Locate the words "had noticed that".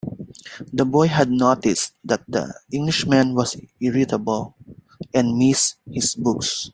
1.09-2.23